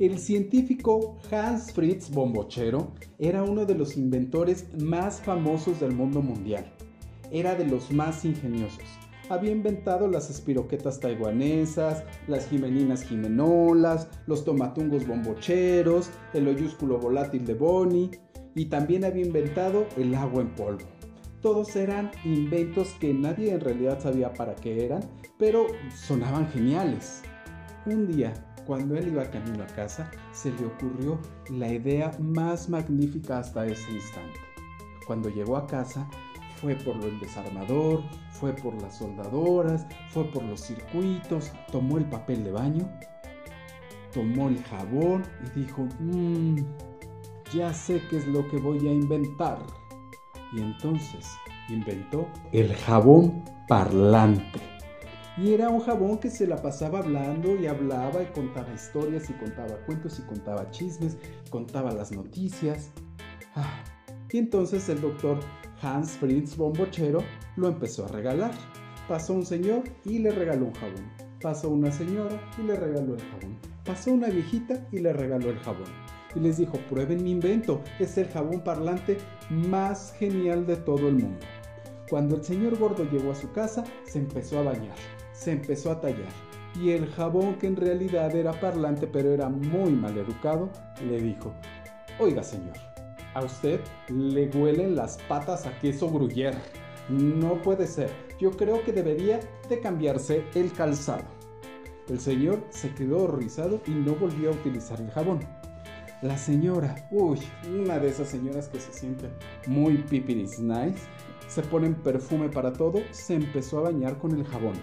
[0.00, 6.64] El científico Hans Fritz Bombochero era uno de los inventores más famosos del mundo mundial.
[7.30, 8.82] Era de los más ingeniosos.
[9.28, 17.52] Había inventado las espiroquetas taiwanesas, las jimeninas jimenolas, los tomatungos bombocheros, el oyúsculo volátil de
[17.52, 18.10] Boni
[18.54, 20.86] y también había inventado el agua en polvo.
[21.42, 25.02] Todos eran inventos que nadie en realidad sabía para qué eran,
[25.38, 27.20] pero sonaban geniales.
[27.84, 28.32] Un día,
[28.70, 33.90] cuando él iba camino a casa, se le ocurrió la idea más magnífica hasta ese
[33.90, 34.38] instante.
[35.08, 36.08] Cuando llegó a casa,
[36.60, 42.44] fue por el desarmador, fue por las soldadoras, fue por los circuitos, tomó el papel
[42.44, 42.88] de baño,
[44.14, 46.58] tomó el jabón y dijo, mmm,
[47.52, 49.58] ya sé qué es lo que voy a inventar.
[50.52, 51.28] Y entonces
[51.68, 54.79] inventó el jabón parlante.
[55.40, 59.32] Y era un jabón que se la pasaba hablando y hablaba y contaba historias y
[59.32, 61.16] contaba cuentos y contaba chismes,
[61.48, 62.90] contaba las noticias.
[63.54, 63.82] Ah,
[64.30, 65.40] y entonces el doctor
[65.80, 67.20] Hans Fritz Bombochero
[67.56, 68.50] lo empezó a regalar.
[69.08, 71.10] Pasó un señor y le regaló un jabón.
[71.40, 73.58] Pasó una señora y le regaló el jabón.
[73.86, 75.88] Pasó una viejita y le regaló el jabón.
[76.34, 79.16] Y les dijo, prueben mi invento, es el jabón parlante
[79.48, 81.38] más genial de todo el mundo.
[82.10, 84.96] Cuando el señor gordo llegó a su casa, se empezó a bañar
[85.40, 86.28] se empezó a tallar
[86.78, 90.68] y el jabón que en realidad era parlante pero era muy mal educado,
[91.08, 91.52] le dijo,
[92.18, 92.76] oiga señor,
[93.32, 96.58] a usted le huelen las patas a queso gruyere.
[97.08, 101.24] No puede ser, yo creo que debería de cambiarse el calzado.
[102.08, 105.40] El señor se quedó horrorizado y no volvió a utilizar el jabón.
[106.22, 109.30] La señora, uy, una de esas señoras que se sienten
[109.66, 111.00] muy pipiris nice,
[111.50, 114.74] se ponen perfume para todo, se empezó a bañar con el jabón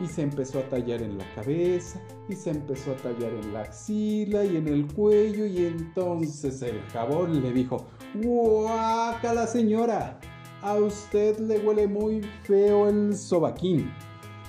[0.00, 3.60] y se empezó a tallar en la cabeza y se empezó a tallar en la
[3.60, 10.18] axila y en el cuello y entonces el jabón le dijo, la señora!
[10.60, 13.88] A usted le huele muy feo el sobaquín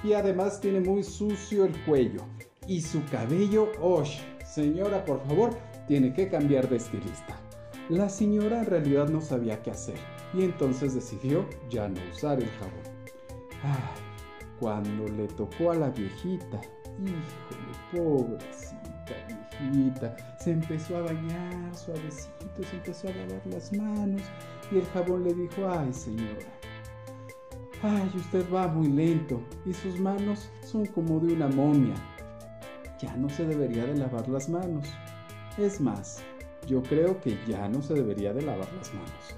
[0.03, 2.21] y además tiene muy sucio el cuello
[2.65, 4.03] y su cabello, ¡oh!
[4.43, 5.51] Señora, por favor,
[5.87, 7.39] tiene que cambiar de estilista.
[7.89, 12.49] La señora en realidad no sabía qué hacer y entonces decidió ya no usar el
[12.51, 12.99] jabón.
[14.59, 16.61] Cuando le tocó a la viejita,
[16.99, 18.79] híjole, pobrecita
[19.59, 24.21] viejita, se empezó a bañar suavecito, se empezó a lavar las manos
[24.71, 26.45] y el jabón le dijo, ay señora,
[27.81, 31.95] ay usted va muy lento y sus manos son como de una momia.
[33.01, 34.85] Ya no se debería de lavar las manos.
[35.57, 36.21] Es más,
[36.67, 39.37] yo creo que ya no se debería de lavar las manos.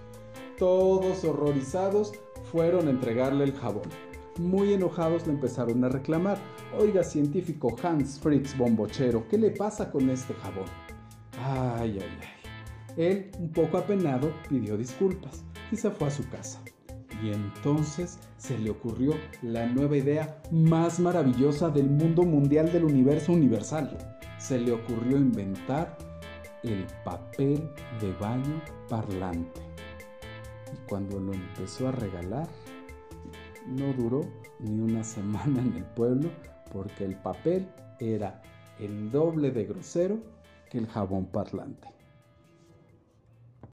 [0.61, 2.11] Todos horrorizados
[2.51, 3.89] fueron a entregarle el jabón.
[4.37, 6.37] Muy enojados le empezaron a reclamar.
[6.77, 10.67] Oiga, científico Hans Fritz Bombochero, ¿qué le pasa con este jabón?
[11.43, 12.95] Ay, ay, ay.
[12.95, 16.61] Él, un poco apenado, pidió disculpas y se fue a su casa.
[17.23, 23.33] Y entonces se le ocurrió la nueva idea más maravillosa del mundo mundial del universo
[23.33, 23.97] universal.
[24.37, 25.97] Se le ocurrió inventar
[26.61, 27.67] el papel
[27.99, 29.70] de baño parlante.
[30.91, 32.49] Cuando lo empezó a regalar,
[33.65, 34.29] no duró
[34.59, 36.29] ni una semana en el pueblo
[36.69, 37.65] porque el papel
[38.01, 38.41] era
[38.77, 40.19] el doble de grosero
[40.69, 41.87] que el jabón parlante.